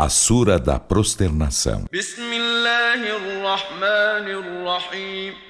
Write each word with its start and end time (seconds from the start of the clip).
A 0.00 0.08
Sura 0.08 0.60
da 0.60 0.78
Prosternação. 0.78 1.86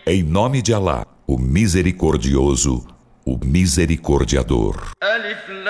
Em 0.06 0.22
nome 0.22 0.62
de 0.62 0.72
Alá, 0.72 1.06
o 1.26 1.36
Misericordioso, 1.36 2.87
o 3.26 3.38
Misericordiador. 3.45 4.92
Alif, 5.03 5.53
Lam, 5.53 5.69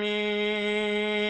mim. 0.00 1.28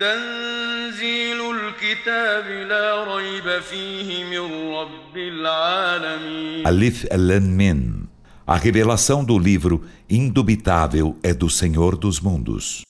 Tanzilul 0.00 1.74
kitab 1.78 2.46
la 2.66 3.04
rayba 3.04 3.62
fihi 3.62 4.24
min 4.24 4.74
rabbil 4.74 5.46
alamin. 5.46 6.66
Alif, 6.66 7.06
Lam, 7.12 7.44
Mim. 7.44 8.07
A 8.47 8.57
revelação 8.57 9.23
do 9.23 9.39
livro 9.39 9.85
indubitável 10.09 11.17
é 11.23 11.33
do 11.33 11.49
Senhor 11.49 11.95
dos 11.95 12.19
mundos. 12.19 12.83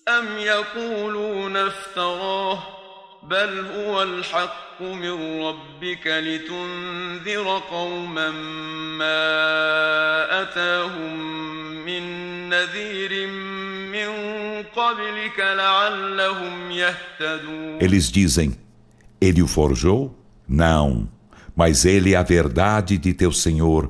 بل 3.29 3.65
هو 3.75 4.03
الحق 4.03 4.81
من 4.81 5.41
ربك 5.41 6.07
لتنذر 6.07 7.61
قوما 7.71 8.31
ما 8.99 10.41
أتاهم 10.41 11.17
من 11.85 12.03
نذير 12.49 13.27
من 13.91 14.09
قبلك 14.75 15.39
لعلهم 15.39 16.71
يهتدون 16.71 17.79
Eles 17.79 18.11
dizem, 18.11 18.57
ele 19.21 19.41
o 19.41 19.47
forjou? 19.47 20.13
Não, 20.47 21.07
mas 21.55 21.85
ele 21.85 22.13
é 22.13 22.17
a 22.17 22.23
verdade 22.23 22.97
de 22.97 23.13
teu 23.13 23.31
Senhor 23.31 23.89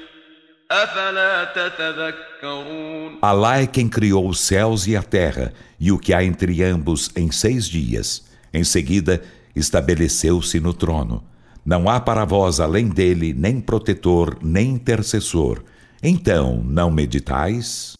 Alá 3.21 3.59
é 3.59 3.67
quem 3.67 3.89
criou 3.89 4.25
os 4.25 4.39
céus 4.39 4.87
e 4.87 4.95
a 4.95 5.03
terra 5.03 5.53
e 5.77 5.91
o 5.91 5.99
que 5.99 6.13
há 6.13 6.23
entre 6.23 6.63
ambos 6.63 7.11
em 7.13 7.29
seis 7.29 7.67
dias. 7.67 8.23
Em 8.53 8.63
seguida, 8.63 9.21
estabeleceu-se 9.53 10.61
no 10.61 10.73
trono. 10.73 11.23
Não 11.65 11.89
há 11.89 11.99
para 11.99 12.23
vós 12.23 12.61
além 12.61 12.87
dele 12.87 13.33
nem 13.33 13.59
protetor, 13.59 14.37
nem 14.41 14.69
intercessor. 14.69 15.61
Então, 16.01 16.63
não 16.65 16.89
meditais? 16.89 17.93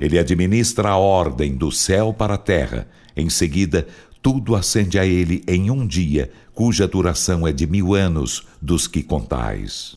Ele 0.00 0.18
administra 0.18 0.88
a 0.88 0.96
ordem 0.96 1.54
do 1.54 1.70
céu 1.70 2.14
para 2.14 2.34
a 2.34 2.38
terra. 2.38 2.88
Em 3.14 3.28
seguida, 3.28 3.86
tudo 4.22 4.56
ascende 4.56 4.98
a 4.98 5.04
ele 5.04 5.44
em 5.46 5.70
um 5.70 5.86
dia, 5.86 6.32
cuja 6.54 6.88
duração 6.88 7.46
é 7.46 7.52
de 7.52 7.66
mil 7.66 7.94
anos 7.94 8.46
dos 8.62 8.88
que 8.88 9.02
contais. 9.02 9.92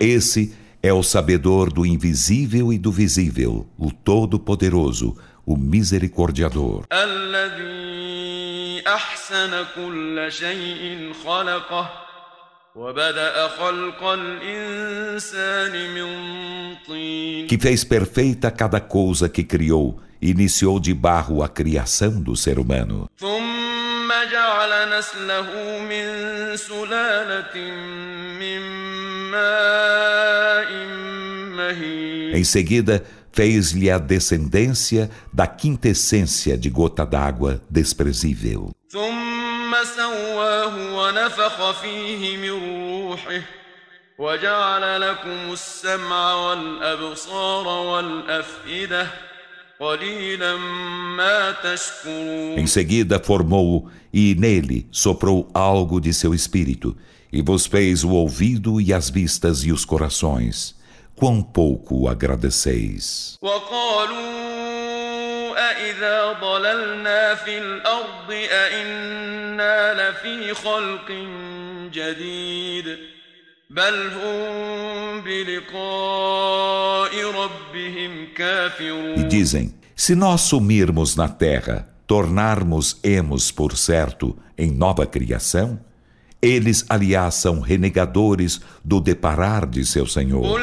Esse 0.00 0.54
é 0.82 0.92
o 0.92 1.04
sabedor 1.04 1.72
do 1.72 1.86
invisível 1.86 2.72
e 2.72 2.78
do 2.78 2.90
visível, 2.90 3.66
o 3.78 3.92
Todo-Poderoso, 3.92 5.16
o 5.46 5.56
Misericordiador. 5.56 6.84
Que 17.48 17.58
fez 17.58 17.84
perfeita 17.84 18.50
cada 18.50 18.80
coisa 18.80 19.28
que 19.28 19.42
criou 19.42 20.00
iniciou 20.20 20.78
de 20.78 20.92
barro 20.92 21.42
a 21.42 21.48
criação 21.48 22.20
do 22.20 22.36
ser 22.36 22.58
humano. 22.58 23.08
Em 32.34 32.44
seguida, 32.44 33.04
fez-lhe 33.32 33.90
a 33.90 33.98
descendência 33.98 35.10
da 35.32 35.46
quintessência 35.46 36.56
de 36.56 36.68
gota 36.70 37.04
d'água 37.06 37.62
desprezível. 37.70 38.70
Em 52.56 52.66
seguida 52.66 53.18
formou-o 53.18 53.88
e 54.12 54.34
nele 54.34 54.86
soprou 54.90 55.48
algo 55.54 56.00
de 56.00 56.12
seu 56.12 56.34
espírito, 56.34 56.94
e 57.32 57.40
vos 57.40 57.64
fez 57.64 58.04
o 58.04 58.10
ouvido 58.10 58.78
e 58.80 58.92
as 58.92 59.08
vistas 59.08 59.64
e 59.64 59.72
os 59.72 59.86
corações 59.86 60.79
Quão 61.19 61.41
pouco 61.41 62.07
agradeceis. 62.07 63.37
أإذا 65.55 66.33
ضللنا 66.41 67.35
في 67.35 67.57
الأرض 67.57 68.31
أإنا 68.31 69.93
لفي 69.93 70.53
خلق 70.53 71.11
جديد 71.91 73.15
e 79.17 79.23
dizem: 79.27 79.73
Se 79.95 80.13
nós 80.15 80.41
sumirmos 80.41 81.15
na 81.15 81.27
terra, 81.27 81.89
tornarmos-emos, 82.05 83.51
por 83.51 83.75
certo, 83.75 84.37
em 84.57 84.71
nova 84.71 85.05
criação, 85.07 85.79
eles, 86.41 86.85
aliás, 86.89 87.35
são 87.35 87.59
renegadores 87.59 88.61
do 88.83 88.99
deparar 89.01 89.65
de 89.65 89.85
seu 89.85 90.05
Senhor. 90.05 90.59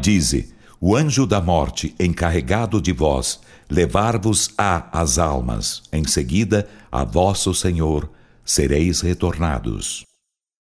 Dize: 0.00 0.54
o 0.80 0.96
anjo 0.96 1.26
da 1.26 1.40
morte 1.40 1.94
encarregado 1.98 2.80
de 2.80 2.92
vós 2.92 3.40
levar-vos-á 3.70 4.88
as 4.92 5.18
almas, 5.18 5.82
em 5.92 6.04
seguida 6.04 6.68
a 6.90 7.04
vosso 7.04 7.52
Senhor 7.54 8.08
sereis 8.44 9.00
retornados. 9.02 10.08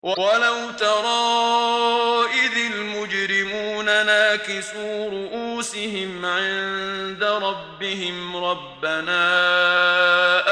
ولو 0.03 0.71
ترى 0.79 1.27
إذ 2.30 2.30
المجرمون 2.30 2.30
ناكسوا 4.31 5.11
رؤوسهم 5.11 6.27
عند 6.27 7.23
ربهم 7.23 8.37
ربنا 8.37 9.23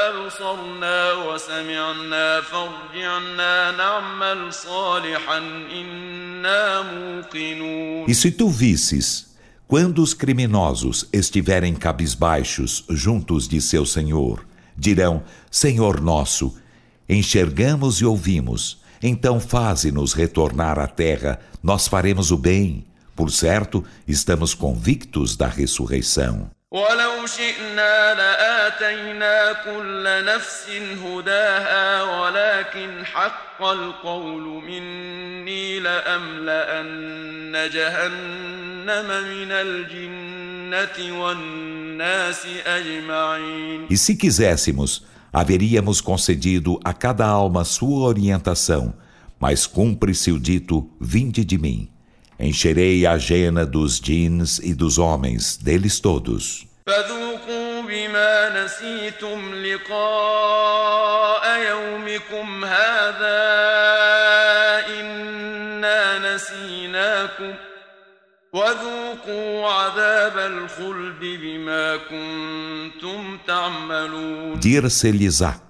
أبصرنا 0.09 1.13
وسمعنا 1.13 2.41
فارجعنا 2.41 3.71
نعمل 3.71 4.53
صالحا 4.53 5.37
إنا 5.71 6.81
موقنون 6.81 8.05
E 8.07 8.13
se 8.13 8.31
tu 8.31 8.49
visses 8.49 9.35
Quando 9.67 10.03
os 10.03 10.13
criminosos 10.13 11.07
estiverem 11.11 11.73
cabisbaixos 11.73 12.85
juntos 12.87 13.47
de 13.47 13.59
seu 13.59 13.83
Senhor, 13.83 14.45
dirão: 14.77 15.23
Senhor 15.49 15.99
nosso, 16.01 16.55
enxergamos 17.09 17.99
e 17.99 18.05
ouvimos, 18.05 18.79
então 19.01 19.39
faze-nos 19.39 20.13
retornar 20.13 20.77
à 20.77 20.87
terra, 20.87 21.39
nós 21.63 21.87
faremos 21.87 22.29
o 22.29 22.37
bem. 22.37 22.85
Por 23.19 23.31
certo, 23.31 23.83
estamos 24.07 24.53
convictos 24.53 25.35
da 25.37 25.47
ressurreição. 25.47 26.49
ولو 26.71 27.25
شئنا 27.25 28.13
لآتينا 28.13 29.53
كل 29.53 30.25
نفس 30.25 30.65
هداها 31.05 32.03
ولكن 32.03 33.05
حق 33.05 33.63
القول 33.63 34.63
مني 34.63 35.79
لأملأن 35.79 37.69
جهنم 37.69 39.07
من 39.07 39.51
الجن 39.51 40.45
E 43.89 43.97
se 43.97 44.15
quiséssemos, 44.15 45.05
haveríamos 45.31 46.01
concedido 46.01 46.79
a 46.83 46.91
cada 46.91 47.25
alma 47.25 47.63
sua 47.63 48.07
orientação, 48.07 48.93
mas 49.39 49.65
cumpre-se 49.65 50.31
o 50.31 50.39
dito: 50.39 50.89
Vinde 50.99 51.45
de 51.45 51.57
mim. 51.57 51.89
Encherei 52.42 53.04
a 53.04 53.18
jena 53.18 53.66
dos 53.66 54.00
jeans 54.00 54.58
e 54.60 54.72
dos 54.72 54.96
homens, 54.96 55.58
deles 55.58 56.00
todos. 56.00 56.66
Dir-se-lhes-á, 74.58 75.60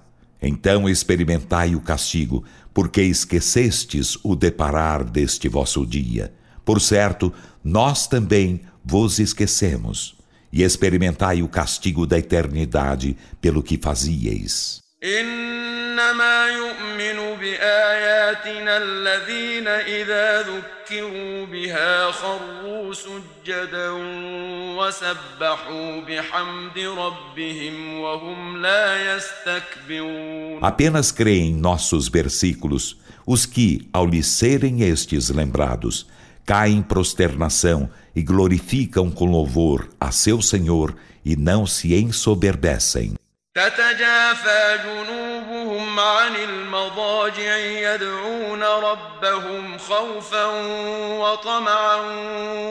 então 0.41 0.87
experimentai 0.87 1.75
o 1.75 1.81
castigo, 1.81 2.45
porque 2.73 3.01
esquecestes 3.01 4.17
o 4.23 4.37
deparar 4.37 5.03
deste 5.03 5.49
vosso 5.49 5.85
dia. 5.85 6.33
Por 6.64 6.80
certo, 6.80 7.32
nós 7.62 8.06
também 8.06 8.60
vos 8.84 9.18
esquecemos, 9.18 10.16
e 10.52 10.62
experimentai 10.62 11.42
o 11.42 11.48
castigo 11.48 12.06
da 12.06 12.18
eternidade 12.18 13.16
pelo 13.40 13.62
que 13.62 13.76
fazieis. 13.76 14.80
إنما 15.04 16.46
يؤمن 16.48 17.36
بآياتنا 17.40 18.76
الذين 18.76 19.68
إذا 19.68 20.42
ذكروا 20.42 21.46
بها 21.46 22.10
خروا 22.10 22.94
سجدا 22.94 23.90
وسبحوا 24.76 26.00
بحمد 26.00 26.78
ربهم 26.78 28.00
وهم 28.00 28.62
لا 28.62 29.16
يستكبرون 29.16 30.60
Apenas 30.62 31.12
creem 31.12 31.50
em 31.50 31.54
nossos 31.54 32.08
versículos 32.08 32.96
os 33.26 33.44
que, 33.44 33.88
ao 33.92 34.06
lhe 34.06 34.22
serem 34.22 34.82
estes 34.82 35.30
lembrados, 35.30 36.06
caem 36.50 36.78
em 36.78 36.82
prosternação 36.82 37.90
e 38.14 38.22
glorificam 38.22 39.10
com 39.10 39.26
louvor 39.26 39.88
a 40.00 40.10
seu 40.10 40.40
Senhor 40.40 40.94
e 41.24 41.36
não 41.36 41.66
se 41.66 41.94
ensoberbecem. 41.94 43.14
تتجافى 43.56 44.78
جنوبهم 44.84 46.00
عن 46.00 46.36
المضاجع 46.36 47.56
يدعون 47.56 48.62
ربهم 48.62 49.78
خوفا 49.78 50.44
وطمعا 51.18 51.96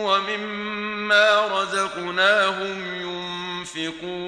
ومما 0.05 1.47
رزقناهم 1.47 2.95
ينفقون 2.95 3.38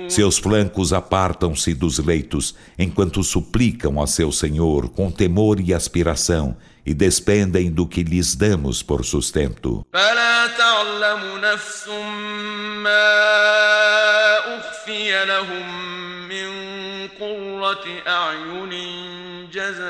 Seus 0.09 0.37
flancos 0.37 0.91
apartam-se 0.93 1.73
dos 1.73 1.99
leitos 1.99 2.55
enquanto 2.77 3.23
suplicam 3.23 4.01
a 4.01 4.07
seu 4.07 4.31
Senhor 4.31 4.89
com 4.89 5.11
temor 5.11 5.59
e 5.59 5.73
aspiração 5.73 6.57
e 6.85 6.93
despendem 6.93 7.69
do 7.71 7.85
que 7.85 8.03
lhes 8.03 8.35
damos 8.35 8.81
por 8.81 9.05
sustento. 9.05 9.85
فلا 9.93 10.47
تعلم 10.47 11.41
نفس 11.41 11.87
ما 12.83 13.17
أخفي 14.57 15.25
لهم 15.25 15.87
قرة 17.19 17.85
أعين 18.07 19.49
جزاء 19.53 19.87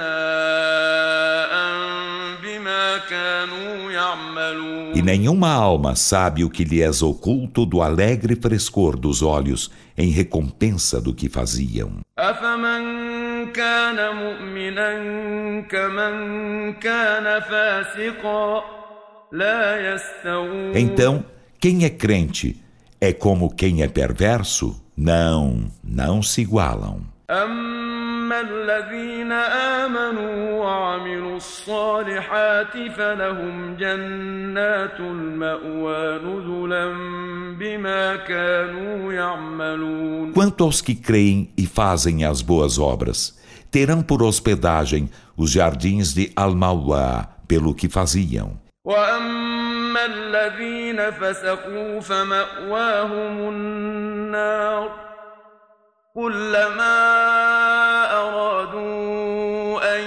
Nenhuma 5.02 5.50
alma 5.52 5.96
sabe 5.96 6.44
o 6.44 6.50
que 6.50 6.62
lhe 6.62 6.80
és 6.80 7.02
oculto 7.02 7.66
do 7.66 7.82
alegre 7.82 8.36
frescor 8.36 8.96
dos 8.96 9.20
olhos, 9.20 9.68
em 9.98 10.10
recompensa 10.10 11.00
do 11.00 11.12
que 11.12 11.28
faziam. 11.28 11.96
Então, 20.74 21.24
quem 21.58 21.84
é 21.84 21.90
crente 21.90 22.60
é 23.00 23.12
como 23.12 23.52
quem 23.52 23.82
é 23.82 23.88
perverso? 23.88 24.80
Não, 24.96 25.64
não 25.82 26.22
se 26.22 26.42
igualam. 26.42 27.00
أما 28.31 28.41
الذين 28.41 29.31
آمنوا 29.81 30.63
وعملوا 30.63 31.37
الصالحات 31.37 32.73
فلهم 32.97 33.75
جنات 33.75 34.99
المأوى 34.99 36.19
نزلا 36.23 36.85
بما 37.59 38.15
كانوا 38.15 39.13
يعملون 39.13 40.33
Quanto 40.33 40.63
aos 40.63 40.81
que 40.81 40.95
creem 40.95 41.49
e 41.57 41.65
fazem 41.65 42.23
as 42.23 42.41
boas 42.41 42.79
obras, 42.79 43.37
terão 43.71 44.01
por 44.01 44.23
hospedagem 44.23 45.09
os 45.35 45.51
jardins 45.51 46.13
de 46.13 46.31
Al-Mawá, 46.35 47.27
pelo 47.47 47.73
que 47.75 47.89
faziam. 47.89 48.57
وأما 48.85 50.05
الذين 50.05 51.11
فسقوا 51.11 51.99
فمأواهم 51.99 53.49
النار 53.49 55.07
كلما 56.17 56.97
أرادوا 58.11 59.97
أن 59.97 60.03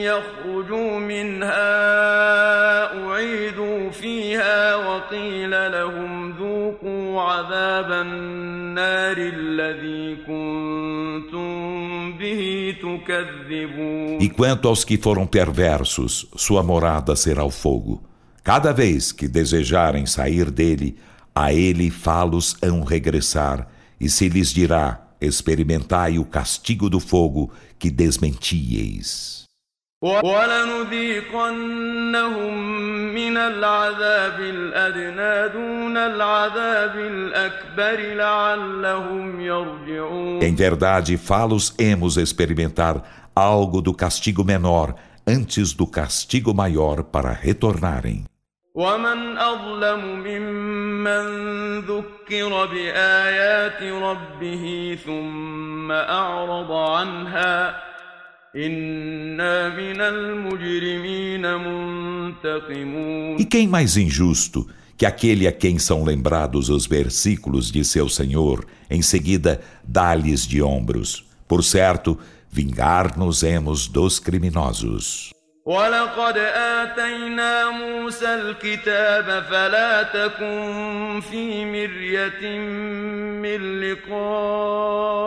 يخرجوا 0.00 0.98
منها 0.98 1.72
أعيدوا 3.04 3.90
فيها 3.90 4.76
وقيل 4.76 5.50
لهم 5.50 6.32
ذوقوا 6.32 7.20
عذاب 7.20 7.92
النار 7.92 9.16
الذي 9.18 10.16
كنتم 10.26 11.52
به 12.18 12.74
تكذبون 12.82 14.18
E 14.20 14.28
quanto 14.30 14.68
aos 14.68 14.84
que 14.84 14.96
foram 14.96 15.26
perversos, 15.26 16.26
sua 16.36 16.62
morada 16.62 17.14
será 17.14 17.44
o 17.44 17.50
fogo. 17.50 18.02
Cada 18.42 18.72
vez 18.72 19.12
que 19.12 19.28
desejarem 19.28 20.06
sair 20.06 20.50
dele, 20.50 20.96
a 21.34 21.52
ele 21.52 21.90
falos 21.90 22.56
hão 22.62 22.82
regressar, 22.82 23.68
e 24.00 24.08
se 24.08 24.28
lhes 24.28 24.52
dirá, 24.52 25.05
experimentai 25.19 26.19
o 26.19 26.25
castigo 26.25 26.89
do 26.89 26.99
fogo 26.99 27.51
que 27.79 27.89
desmentieis. 27.89 29.45
Em 40.41 40.53
verdade, 40.53 41.17
falos 41.17 41.73
hemos 41.79 42.17
experimentar 42.17 43.31
algo 43.35 43.81
do 43.81 43.93
castigo 43.93 44.43
menor 44.43 44.95
antes 45.25 45.73
do 45.73 45.87
castigo 45.87 46.53
maior 46.53 47.03
para 47.03 47.31
retornarem. 47.31 48.23
ومن 48.76 49.38
أظلم 49.38 50.00
ممن 50.26 51.26
ذكر 51.80 52.66
بآيات 52.66 53.82
ربه 53.82 54.98
ثم 55.04 55.92
أعرض 55.92 56.72
عنها 56.72 57.82
إنا 58.56 59.68
من 59.68 60.00
المجرمين 60.00 61.54
منتقمون 61.54 63.38
E 63.38 63.44
quem 63.44 63.68
mais 63.68 63.96
injusto 63.98 64.66
que 64.96 65.04
aquele 65.04 65.46
a 65.46 65.52
quem 65.52 65.78
são 65.78 66.02
lembrados 66.04 66.70
os 66.70 66.86
versículos 66.86 67.70
de 67.70 67.84
seu 67.84 68.08
Senhor, 68.08 68.64
em 68.88 69.02
seguida 69.02 69.60
dá-lhes 69.84 70.46
de 70.46 70.62
ombros. 70.62 71.24
Por 71.46 71.62
certo, 71.62 72.18
vingar-nos-emos 72.50 73.88
dos 73.88 74.18
criminosos. 74.18 75.32
ولقد 75.66 76.36
آتينا 76.54 77.70
موسى 77.70 78.34
الكتاب 78.34 79.44
فلا 79.50 80.02
تكن 80.02 81.20
في 81.30 81.64
مرية 81.64 82.58
من 83.42 83.80
لقائه 83.80 85.22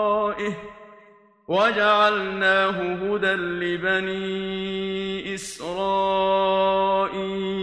وجعلناه 1.47 2.93
هدى 2.93 3.33
لبني 3.33 5.35
إسرائيل 5.35 6.65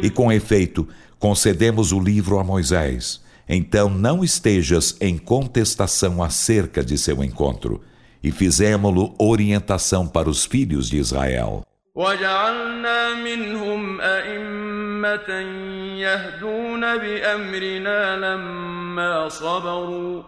E 0.05 0.11
com 0.11 0.33
efeito, 0.33 0.89
concedemos 1.19 1.93
o 1.93 2.01
livro 2.01 2.39
a 2.39 2.45
Moisés. 2.45 3.21
Então 3.49 3.91
não 3.91 4.25
estejas 4.25 4.97
em 5.01 5.19
contestação 5.19 6.23
acerca 6.23 6.83
de 6.83 6.97
seu 6.97 7.23
encontro. 7.23 7.83
E 8.23 8.31
fizemos-lo 8.31 9.15
orientação 9.19 10.07
para 10.07 10.31
os 10.31 10.47
filhos 10.47 10.89
de 10.89 10.97
Israel. 10.97 11.63
وجعلنا 11.97 13.15
منهم 13.15 14.01
أئمة 14.01 15.31
يهدون 15.99 16.81
بأمرنا 16.81 18.17
لما 18.17 19.29
صبروا 19.29 20.23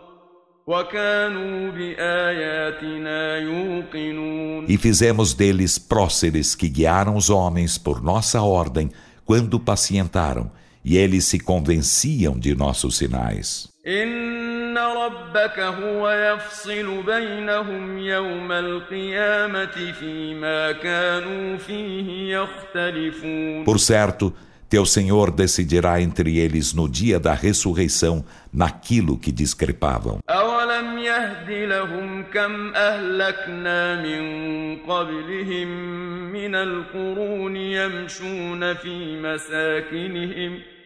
E 4.67 4.79
fizemos 4.79 5.35
deles 5.35 5.79
próceres 5.79 6.55
que 6.55 6.69
guiaram 6.71 7.17
os 7.17 7.29
homens 7.29 7.77
por 7.77 8.03
nossa 8.03 8.41
ordem 8.41 8.91
quando 9.27 9.61
pacientaram, 9.61 10.51
e 10.83 10.97
eles 10.97 11.27
se 11.27 11.39
convenciam 11.39 12.39
de 12.39 12.55
nossos 12.55 12.97
sinais. 12.97 13.69
إن 13.87 14.38
ربك 14.80 15.60
هو 15.60 16.10
يفصل 16.10 17.04
بينهم 17.04 17.98
يوم 17.98 18.52
القيامة 18.52 19.92
فيما 20.00 20.72
كانوا 20.72 21.58
فيه 21.58 22.38
يختلفون 22.38 23.66
Por 23.66 23.80
certo, 23.80 24.34
teu 24.70 24.86
Senhor 24.86 25.32
decidirá 25.32 26.00
entre 26.02 26.38
eles 26.38 26.74
no 26.74 26.88
dia 26.88 27.20
da 27.20 27.34
ressurreição 27.34 28.24
naquilo 28.54 29.18
que 29.18 29.32
discrepavam. 29.32 30.20
أولم 30.30 30.98
يهد 30.98 31.50
لهم 31.50 32.24
كم 32.24 32.76
أهلكنا 32.76 34.02
من 34.02 34.22
قبلهم 34.78 35.68
من 36.32 36.56
القرون 36.56 37.56
يمشون 37.56 38.74
في 38.74 39.22
مساكنهم 39.22 40.60
ۖ 40.76 40.79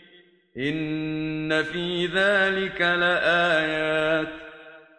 إن 0.57 1.65
في 1.65 2.07
ذلك 2.07 2.81
لآيات 2.81 4.29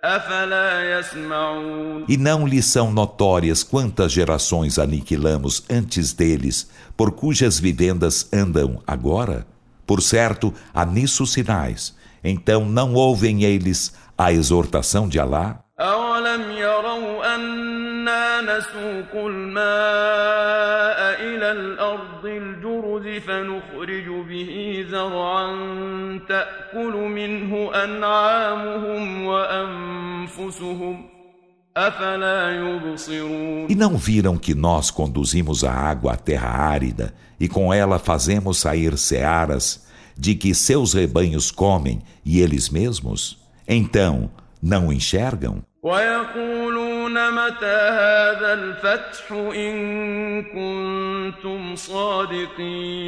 أفلا 0.03 0.99
يسمعون 0.99 2.05
E 2.07 2.17
não 2.17 2.47
lhes 2.47 2.65
são 2.65 2.91
notórias 2.91 3.63
quantas 3.63 4.11
gerações 4.11 4.79
aniquilamos 4.79 5.63
antes 5.69 6.13
deles, 6.13 6.69
por 6.95 7.11
cujas 7.11 7.59
vivendas 7.59 8.31
andam 8.31 8.81
agora? 8.87 9.45
Por 9.85 10.01
certo, 10.01 10.53
há 10.73 10.85
nisso 10.85 11.25
sinais. 11.25 11.95
Então 12.23 12.63
não 12.65 12.93
ouvem 12.93 13.43
eles 13.43 13.93
a 14.17 14.31
exortação 14.31 15.07
de 15.09 15.19
Alá? 15.19 15.59
أولم 15.79 16.51
يروا 16.51 17.35
أنا 18.03 18.41
نسوق 18.41 19.25
الماء 19.25 20.99
إلى 21.21 21.51
الأرض 21.51 22.25
الجرز 22.25 23.21
فنخرج 23.23 24.07
به 24.29 24.85
زرعا 24.91 25.47
تأكل 26.29 26.93
منه 26.93 27.71
أنعامهم 27.83 29.25
وأنفسهم 29.25 31.05
أفلا 31.77 32.55
يبصرون 32.55 33.67
E 33.69 33.75
não 33.75 33.97
viram 33.97 34.37
que 34.37 34.53
nós 34.53 34.91
conduzimos 34.91 35.63
a 35.63 35.71
água 35.71 36.13
à 36.13 36.17
terra 36.17 36.49
árida 36.49 37.13
e 37.39 37.47
com 37.47 37.73
ela 37.73 37.97
fazemos 37.97 38.57
sair 38.57 38.97
searas 38.97 39.87
de 40.17 40.35
que 40.35 40.53
seus 40.53 40.93
rebanhos 40.93 41.49
comem 41.49 42.01
e 42.25 42.41
eles 42.41 42.69
mesmos? 42.69 43.39
Então, 43.65 44.29
não 44.61 44.91
enxergam? 44.91 45.63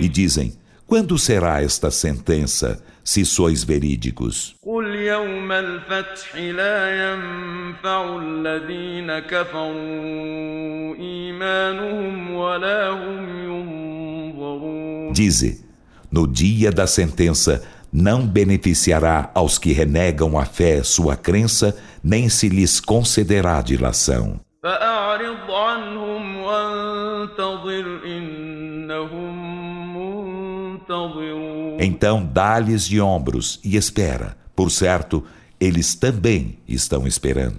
E 0.02 0.08
dizem: 0.10 0.52
Quando 0.86 1.18
será 1.18 1.62
esta 1.62 1.90
sentença, 1.90 2.84
se 3.02 3.24
sois 3.24 3.64
verídicos? 3.64 4.54
Dize: 15.14 15.64
No 16.12 16.26
dia 16.26 16.70
da 16.70 16.86
sentença, 16.86 17.62
não 17.96 18.26
beneficiará 18.26 19.30
aos 19.32 19.56
que 19.56 19.72
renegam 19.72 20.38
a 20.38 20.44
fé 20.44 20.82
sua 20.82 21.16
crença, 21.16 21.74
nem 22.04 22.28
se 22.28 22.46
lhes 22.46 22.78
concederá 22.78 23.62
dilação. 23.62 24.38
Então 31.78 32.22
dá-lhes 32.22 32.86
de 32.86 33.00
ombros 33.00 33.58
e 33.64 33.78
espera. 33.78 34.36
Por 34.54 34.70
certo, 34.70 35.24
eles 35.58 35.94
também 35.94 36.58
estão 36.68 37.06
esperando. 37.06 37.54